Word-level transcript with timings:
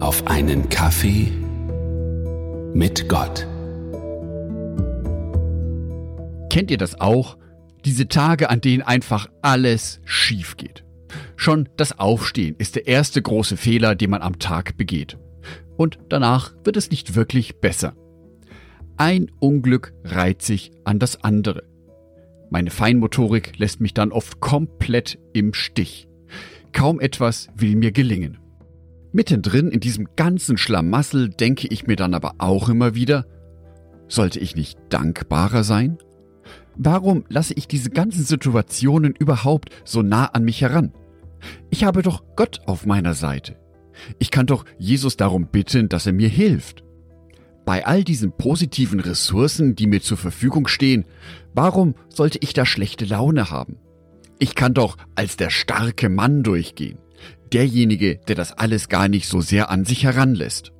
auf 0.00 0.26
einen 0.26 0.70
Kaffee 0.70 1.30
mit 2.72 3.08
Gott. 3.08 3.46
Kennt 6.48 6.70
ihr 6.70 6.78
das 6.78 6.98
auch? 7.00 7.36
Diese 7.84 8.08
Tage, 8.08 8.48
an 8.48 8.62
denen 8.62 8.82
einfach 8.82 9.28
alles 9.42 10.00
schief 10.04 10.56
geht. 10.56 10.84
Schon 11.36 11.68
das 11.76 11.98
Aufstehen 11.98 12.56
ist 12.58 12.76
der 12.76 12.86
erste 12.86 13.20
große 13.20 13.58
Fehler, 13.58 13.94
den 13.94 14.10
man 14.10 14.22
am 14.22 14.38
Tag 14.38 14.76
begeht. 14.78 15.18
Und 15.76 15.98
danach 16.08 16.54
wird 16.64 16.76
es 16.76 16.90
nicht 16.90 17.14
wirklich 17.14 17.60
besser. 17.60 17.94
Ein 18.96 19.30
Unglück 19.38 19.92
reiht 20.04 20.42
sich 20.42 20.72
an 20.84 20.98
das 20.98 21.22
andere. 21.22 21.64
Meine 22.50 22.70
Feinmotorik 22.70 23.58
lässt 23.58 23.80
mich 23.80 23.94
dann 23.94 24.12
oft 24.12 24.40
komplett 24.40 25.18
im 25.34 25.52
Stich. 25.52 26.08
Kaum 26.72 27.00
etwas 27.00 27.48
will 27.54 27.76
mir 27.76 27.92
gelingen. 27.92 28.38
Mittendrin 29.12 29.68
in 29.68 29.80
diesem 29.80 30.08
ganzen 30.16 30.56
Schlamassel 30.56 31.30
denke 31.30 31.66
ich 31.68 31.86
mir 31.86 31.96
dann 31.96 32.14
aber 32.14 32.34
auch 32.38 32.68
immer 32.68 32.94
wieder, 32.94 33.26
sollte 34.08 34.38
ich 34.38 34.56
nicht 34.56 34.78
dankbarer 34.88 35.64
sein? 35.64 35.98
Warum 36.76 37.24
lasse 37.28 37.54
ich 37.54 37.68
diese 37.68 37.90
ganzen 37.90 38.24
Situationen 38.24 39.14
überhaupt 39.18 39.70
so 39.84 40.02
nah 40.02 40.26
an 40.26 40.44
mich 40.44 40.62
heran? 40.62 40.92
Ich 41.70 41.84
habe 41.84 42.02
doch 42.02 42.22
Gott 42.36 42.60
auf 42.66 42.86
meiner 42.86 43.14
Seite. 43.14 43.56
Ich 44.18 44.30
kann 44.30 44.46
doch 44.46 44.64
Jesus 44.78 45.16
darum 45.16 45.48
bitten, 45.48 45.88
dass 45.88 46.06
er 46.06 46.12
mir 46.12 46.28
hilft. 46.28 46.84
Bei 47.66 47.86
all 47.86 48.04
diesen 48.04 48.32
positiven 48.32 49.00
Ressourcen, 49.00 49.74
die 49.74 49.86
mir 49.86 50.00
zur 50.00 50.16
Verfügung 50.16 50.66
stehen, 50.68 51.04
warum 51.54 51.94
sollte 52.08 52.38
ich 52.40 52.52
da 52.52 52.64
schlechte 52.64 53.04
Laune 53.04 53.50
haben? 53.50 53.76
Ich 54.38 54.54
kann 54.54 54.72
doch 54.72 54.96
als 55.14 55.36
der 55.36 55.50
starke 55.50 56.08
Mann 56.08 56.42
durchgehen, 56.42 56.98
derjenige, 57.52 58.20
der 58.28 58.34
das 58.34 58.52
alles 58.52 58.88
gar 58.88 59.08
nicht 59.08 59.26
so 59.28 59.40
sehr 59.40 59.70
an 59.70 59.84
sich 59.84 60.04
heranlässt. 60.04 60.72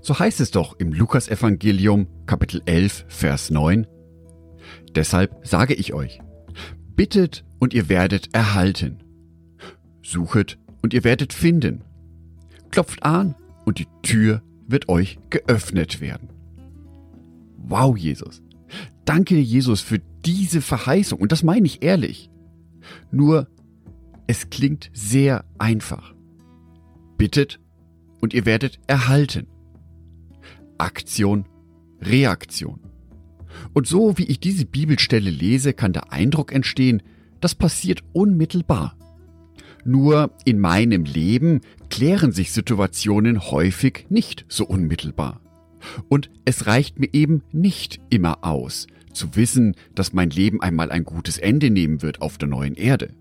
So 0.00 0.18
heißt 0.18 0.40
es 0.40 0.50
doch 0.50 0.78
im 0.78 0.92
Lukasevangelium 0.92 2.08
Kapitel 2.26 2.62
11, 2.66 3.06
Vers 3.08 3.50
9. 3.50 3.86
Deshalb 4.94 5.46
sage 5.46 5.74
ich 5.74 5.94
euch, 5.94 6.20
bittet 6.94 7.44
und 7.58 7.74
ihr 7.74 7.88
werdet 7.88 8.34
erhalten. 8.34 9.02
Suchet 10.02 10.58
und 10.82 10.92
ihr 10.92 11.04
werdet 11.04 11.32
finden. 11.32 11.82
Klopft 12.70 13.02
an 13.02 13.34
und 13.64 13.78
die 13.78 13.88
Tür 14.02 14.42
wird 14.66 14.88
euch 14.88 15.18
geöffnet 15.30 16.00
werden. 16.00 16.28
Wow, 17.56 17.96
Jesus. 17.96 18.42
Danke, 19.04 19.36
Jesus, 19.36 19.80
für 19.80 20.00
diese 20.24 20.60
Verheißung. 20.60 21.18
Und 21.20 21.32
das 21.32 21.42
meine 21.42 21.66
ich 21.66 21.82
ehrlich. 21.82 22.30
Nur, 23.10 23.48
es 24.26 24.50
klingt 24.50 24.90
sehr 24.92 25.44
einfach. 25.58 26.14
Bittet 27.18 27.60
und 28.20 28.34
ihr 28.34 28.46
werdet 28.46 28.78
erhalten. 28.86 29.46
Aktion, 30.78 31.46
Reaktion. 32.00 32.80
Und 33.72 33.86
so 33.86 34.18
wie 34.18 34.24
ich 34.24 34.40
diese 34.40 34.66
Bibelstelle 34.66 35.30
lese, 35.30 35.72
kann 35.72 35.92
der 35.92 36.12
Eindruck 36.12 36.52
entstehen, 36.52 37.02
das 37.40 37.54
passiert 37.54 38.02
unmittelbar. 38.12 38.96
Nur 39.84 40.32
in 40.44 40.58
meinem 40.58 41.04
Leben 41.04 41.60
klären 41.90 42.32
sich 42.32 42.52
Situationen 42.52 43.50
häufig 43.50 44.06
nicht 44.08 44.46
so 44.48 44.64
unmittelbar. 44.64 45.40
Und 46.08 46.30
es 46.46 46.66
reicht 46.66 46.98
mir 46.98 47.10
eben 47.12 47.42
nicht 47.52 48.00
immer 48.08 48.42
aus, 48.42 48.86
zu 49.12 49.36
wissen, 49.36 49.74
dass 49.94 50.14
mein 50.14 50.30
Leben 50.30 50.62
einmal 50.62 50.90
ein 50.90 51.04
gutes 51.04 51.36
Ende 51.36 51.70
nehmen 51.70 52.00
wird 52.00 52.22
auf 52.22 52.38
der 52.38 52.48
neuen 52.48 52.74
Erde. 52.74 53.14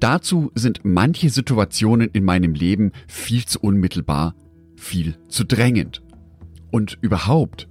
Dazu 0.00 0.50
sind 0.54 0.80
manche 0.84 1.30
Situationen 1.30 2.08
in 2.12 2.24
meinem 2.24 2.54
Leben 2.54 2.92
viel 3.06 3.44
zu 3.44 3.60
unmittelbar, 3.60 4.34
viel 4.76 5.16
zu 5.28 5.44
drängend. 5.44 6.02
Und 6.70 6.98
überhaupt, 7.00 7.68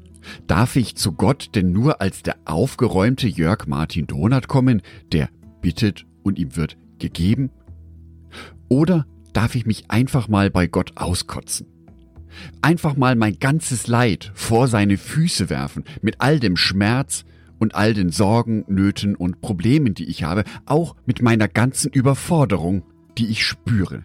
darf 0.48 0.76
ich 0.76 0.96
zu 0.96 1.12
Gott 1.12 1.50
denn 1.56 1.72
nur 1.72 2.02
als 2.02 2.24
der 2.24 2.38
aufgeräumte 2.46 3.28
Jörg 3.28 3.68
Martin 3.68 4.08
Donat 4.08 4.48
kommen, 4.48 4.82
der 5.12 5.30
bittet 5.62 6.06
und 6.24 6.40
ihm 6.40 6.56
wird 6.56 6.78
gegeben? 7.00 7.50
Oder 8.70 9.06
darf 9.34 9.56
ich 9.56 9.66
mich 9.66 9.92
einfach 9.92 10.28
mal 10.28 10.50
bei 10.50 10.68
Gott 10.68 10.94
auskotzen? 10.96 11.68
Einfach 12.62 12.96
mal 12.96 13.16
mein 13.16 13.38
ganzes 13.40 13.88
Leid 13.88 14.32
vor 14.34 14.68
seine 14.68 14.98
Füße 14.98 15.50
werfen, 15.50 15.84
mit 16.02 16.16
all 16.20 16.40
dem 16.40 16.58
Schmerz 16.58 17.26
und 17.60 17.76
all 17.76 17.94
den 17.94 18.10
Sorgen, 18.10 18.66
Nöten 18.68 19.16
und 19.16 19.42
Problemen, 19.42 19.94
die 19.94 20.06
ich 20.06 20.24
habe, 20.24 20.44
auch 20.66 20.96
mit 21.06 21.22
meiner 21.22 21.48
ganzen 21.48 21.92
Überforderung, 21.92 22.84
die 23.18 23.28
ich 23.28 23.46
spüre. 23.46 24.04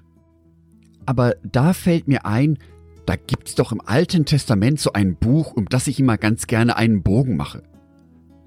Aber 1.06 1.36
da 1.42 1.72
fällt 1.72 2.06
mir 2.06 2.26
ein, 2.26 2.58
da 3.06 3.16
gibt's 3.16 3.54
doch 3.54 3.72
im 3.72 3.81
Alten 3.81 4.26
Testament 4.26 4.78
so 4.78 4.92
ein 4.92 5.16
Buch, 5.16 5.54
um 5.54 5.66
das 5.66 5.87
ich 5.87 5.98
immer 5.98 6.19
ganz 6.19 6.47
gerne 6.47 6.76
einen 6.76 7.03
Bogen 7.03 7.37
mache. 7.37 7.62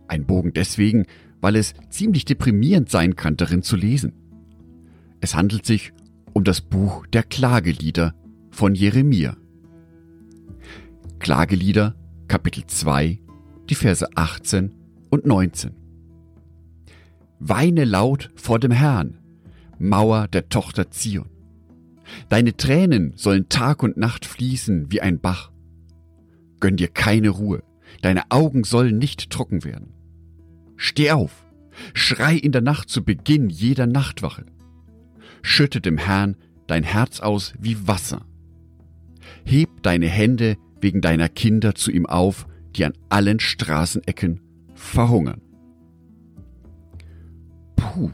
Ein 0.08 0.26
Bogen 0.26 0.54
deswegen, 0.54 1.08
weil 1.42 1.56
es 1.56 1.74
ziemlich 1.90 2.26
deprimierend 2.26 2.90
sein 2.90 3.16
kann, 3.16 3.38
darin 3.38 3.64
zu 3.64 3.76
lesen. 3.76 4.14
Es 5.20 5.36
handelt 5.36 5.66
sich 5.66 5.94
um 6.34 6.44
das 6.44 6.62
Buch 6.62 7.08
der 7.08 7.24
Klagelieder 7.24 8.14
von 8.52 8.76
Jeremia. 8.76 9.36
Klagelieder, 11.20 11.96
Kapitel 12.28 12.66
2, 12.66 13.20
die 13.70 13.76
Verse 13.76 14.08
18 14.16 14.72
und 15.12 15.28
19. 15.28 15.76
Weine 17.38 17.86
laut 17.86 18.32
vor 18.36 18.58
dem 18.58 18.72
Herrn, 18.72 19.20
Mauer 19.78 20.28
der 20.28 20.50
Tochter 20.50 20.90
Zion. 20.90 21.30
Deine 22.30 22.58
Tränen 22.58 23.14
sollen 23.16 23.48
Tag 23.48 23.84
und 23.84 23.98
Nacht 23.98 24.26
fließen 24.26 24.92
wie 24.92 25.02
ein 25.02 25.20
Bach. 25.20 25.52
Gönn 26.60 26.78
dir 26.78 26.88
keine 26.88 27.30
Ruhe, 27.30 27.62
deine 28.02 28.24
Augen 28.32 28.64
sollen 28.64 28.98
nicht 28.98 29.30
trocken 29.30 29.64
werden. 29.64 29.94
Steh 30.76 31.12
auf, 31.12 31.46
schrei 31.94 32.36
in 32.36 32.52
der 32.52 32.62
Nacht 32.62 32.90
zu 32.90 33.04
Beginn 33.04 33.52
jeder 33.52 33.86
Nachtwache 33.86 34.46
schütte 35.42 35.82
dem 35.82 35.98
Herrn 35.98 36.36
dein 36.68 36.84
Herz 36.84 37.20
aus 37.20 37.54
wie 37.60 37.88
Wasser. 37.88 38.26
Heb 39.44 39.84
deine 39.84 40.08
Hände 40.08 40.58
wegen 40.80 41.02
deiner 41.02 41.30
Kinder 41.30 41.76
zu 41.76 41.92
ihm 41.92 42.06
auf, 42.06 42.48
die 42.76 42.86
an 42.86 42.94
allen 43.10 43.40
Straßenecken 43.40 44.42
verhungern. 44.92 45.42
Puh, 47.76 48.12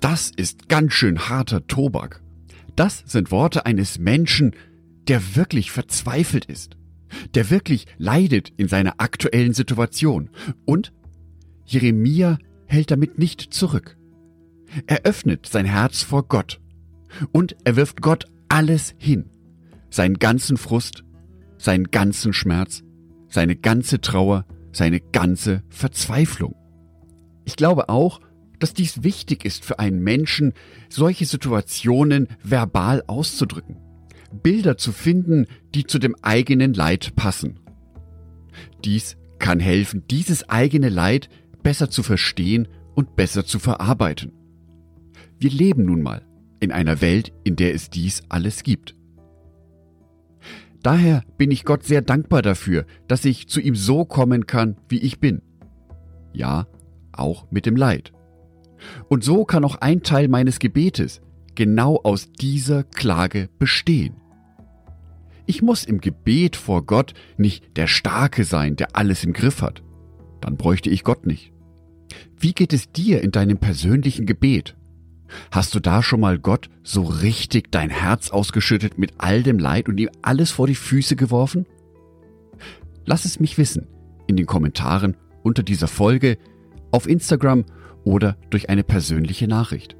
das 0.00 0.30
ist 0.36 0.68
ganz 0.68 0.92
schön 0.92 1.28
harter 1.28 1.66
Tobak. 1.66 2.22
Das 2.76 3.02
sind 3.06 3.30
Worte 3.30 3.66
eines 3.66 3.98
Menschen, 3.98 4.54
der 5.08 5.36
wirklich 5.36 5.70
verzweifelt 5.70 6.44
ist, 6.44 6.76
der 7.34 7.50
wirklich 7.50 7.86
leidet 7.96 8.50
in 8.56 8.68
seiner 8.68 8.94
aktuellen 8.98 9.54
Situation. 9.54 10.30
Und 10.64 10.92
Jeremia 11.64 12.38
hält 12.66 12.90
damit 12.90 13.18
nicht 13.18 13.54
zurück. 13.54 13.96
Er 14.86 15.04
öffnet 15.04 15.46
sein 15.46 15.64
Herz 15.64 16.02
vor 16.02 16.28
Gott 16.28 16.60
und 17.32 17.56
er 17.64 17.76
wirft 17.76 18.02
Gott 18.02 18.26
alles 18.48 18.94
hin. 18.98 19.30
Seinen 19.90 20.18
ganzen 20.18 20.56
Frust, 20.56 21.04
seinen 21.58 21.90
ganzen 21.90 22.32
Schmerz, 22.32 22.82
seine 23.28 23.56
ganze 23.56 24.00
Trauer, 24.00 24.44
seine 24.76 25.00
ganze 25.00 25.62
Verzweiflung. 25.68 26.54
Ich 27.44 27.56
glaube 27.56 27.88
auch, 27.88 28.20
dass 28.58 28.74
dies 28.74 29.02
wichtig 29.02 29.44
ist 29.44 29.64
für 29.64 29.78
einen 29.78 30.00
Menschen, 30.00 30.52
solche 30.88 31.26
Situationen 31.26 32.28
verbal 32.42 33.02
auszudrücken, 33.06 33.76
Bilder 34.42 34.76
zu 34.76 34.92
finden, 34.92 35.46
die 35.74 35.84
zu 35.84 35.98
dem 35.98 36.16
eigenen 36.22 36.74
Leid 36.74 37.14
passen. 37.16 37.60
Dies 38.84 39.16
kann 39.38 39.60
helfen, 39.60 40.04
dieses 40.10 40.48
eigene 40.48 40.88
Leid 40.88 41.28
besser 41.62 41.90
zu 41.90 42.02
verstehen 42.02 42.68
und 42.94 43.16
besser 43.16 43.44
zu 43.44 43.58
verarbeiten. 43.58 44.32
Wir 45.38 45.50
leben 45.50 45.84
nun 45.84 46.02
mal 46.02 46.24
in 46.60 46.72
einer 46.72 47.00
Welt, 47.00 47.32
in 47.44 47.56
der 47.56 47.74
es 47.74 47.90
dies 47.90 48.22
alles 48.28 48.62
gibt. 48.62 48.95
Daher 50.82 51.22
bin 51.36 51.50
ich 51.50 51.64
Gott 51.64 51.84
sehr 51.84 52.02
dankbar 52.02 52.42
dafür, 52.42 52.86
dass 53.08 53.24
ich 53.24 53.48
zu 53.48 53.60
ihm 53.60 53.74
so 53.74 54.04
kommen 54.04 54.46
kann, 54.46 54.76
wie 54.88 54.98
ich 54.98 55.20
bin. 55.20 55.42
Ja, 56.32 56.66
auch 57.12 57.50
mit 57.50 57.66
dem 57.66 57.76
Leid. 57.76 58.12
Und 59.08 59.24
so 59.24 59.44
kann 59.44 59.64
auch 59.64 59.76
ein 59.76 60.02
Teil 60.02 60.28
meines 60.28 60.58
Gebetes 60.58 61.20
genau 61.54 62.00
aus 62.02 62.30
dieser 62.30 62.84
Klage 62.84 63.48
bestehen. 63.58 64.14
Ich 65.46 65.62
muss 65.62 65.84
im 65.84 66.00
Gebet 66.00 66.56
vor 66.56 66.84
Gott 66.84 67.14
nicht 67.36 67.76
der 67.76 67.86
Starke 67.86 68.44
sein, 68.44 68.76
der 68.76 68.96
alles 68.96 69.24
im 69.24 69.32
Griff 69.32 69.62
hat. 69.62 69.82
Dann 70.40 70.56
bräuchte 70.56 70.90
ich 70.90 71.04
Gott 71.04 71.26
nicht. 71.26 71.52
Wie 72.38 72.52
geht 72.52 72.72
es 72.72 72.92
dir 72.92 73.22
in 73.22 73.30
deinem 73.30 73.58
persönlichen 73.58 74.26
Gebet? 74.26 74.75
Hast 75.50 75.74
du 75.74 75.80
da 75.80 76.02
schon 76.02 76.20
mal 76.20 76.38
Gott 76.38 76.68
so 76.82 77.02
richtig 77.02 77.72
dein 77.72 77.90
Herz 77.90 78.30
ausgeschüttet 78.30 78.98
mit 78.98 79.14
all 79.18 79.42
dem 79.42 79.58
Leid 79.58 79.88
und 79.88 79.98
ihm 79.98 80.10
alles 80.22 80.50
vor 80.50 80.66
die 80.66 80.74
Füße 80.74 81.16
geworfen? 81.16 81.66
Lass 83.04 83.24
es 83.24 83.40
mich 83.40 83.58
wissen 83.58 83.86
in 84.26 84.36
den 84.36 84.46
Kommentaren 84.46 85.16
unter 85.42 85.62
dieser 85.62 85.88
Folge, 85.88 86.38
auf 86.90 87.08
Instagram 87.08 87.64
oder 88.04 88.36
durch 88.50 88.68
eine 88.68 88.84
persönliche 88.84 89.48
Nachricht. 89.48 89.96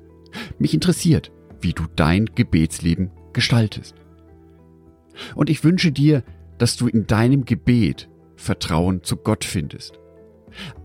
Mich 0.59 0.75
interessiert, 0.75 1.31
wie 1.61 1.73
du 1.73 1.85
dein 1.95 2.27
Gebetsleben 2.27 3.11
gestaltest. 3.33 3.95
Und 5.35 5.51
ich 5.51 5.65
wünsche 5.65 5.93
dir, 5.93 6.23
dass 6.59 6.77
du 6.77 6.89
in 6.89 7.07
deinem 7.07 7.45
Gebet 7.45 8.09
Vertrauen 8.37 9.03
zu 9.03 9.17
Gott 9.17 9.45
findest. 9.45 9.99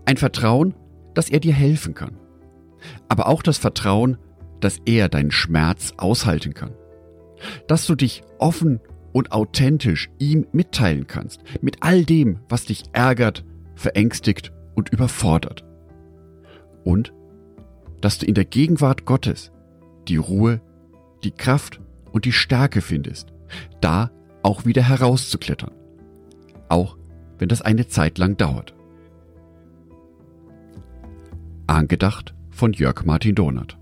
Ein 0.04 0.16
Vertrauen, 0.16 0.74
dass 1.14 1.28
er 1.28 1.40
dir 1.40 1.52
helfen 1.52 1.94
kann. 1.94 2.16
Aber 3.08 3.28
auch 3.28 3.42
das 3.42 3.58
Vertrauen, 3.58 4.16
dass 4.62 4.80
er 4.86 5.08
deinen 5.08 5.30
Schmerz 5.30 5.92
aushalten 5.98 6.54
kann. 6.54 6.72
Dass 7.66 7.86
du 7.86 7.94
dich 7.94 8.22
offen 8.38 8.80
und 9.12 9.32
authentisch 9.32 10.08
ihm 10.18 10.46
mitteilen 10.52 11.06
kannst, 11.06 11.42
mit 11.60 11.78
all 11.80 12.04
dem, 12.04 12.38
was 12.48 12.64
dich 12.64 12.84
ärgert, 12.92 13.44
verängstigt 13.74 14.52
und 14.74 14.88
überfordert. 14.90 15.64
Und 16.84 17.12
dass 18.00 18.18
du 18.18 18.26
in 18.26 18.34
der 18.34 18.44
Gegenwart 18.44 19.04
Gottes 19.04 19.52
die 20.08 20.16
Ruhe, 20.16 20.60
die 21.24 21.30
Kraft 21.32 21.80
und 22.12 22.24
die 22.24 22.32
Stärke 22.32 22.80
findest, 22.80 23.32
da 23.80 24.10
auch 24.42 24.64
wieder 24.64 24.82
herauszuklettern. 24.82 25.72
Auch 26.68 26.96
wenn 27.38 27.48
das 27.48 27.62
eine 27.62 27.86
Zeit 27.88 28.18
lang 28.18 28.36
dauert. 28.36 28.74
Angedacht 31.66 32.34
von 32.50 32.72
Jörg 32.72 33.04
Martin 33.04 33.34
Donath. 33.34 33.81